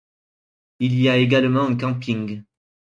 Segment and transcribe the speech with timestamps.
[0.79, 2.41] Il y a également un camping.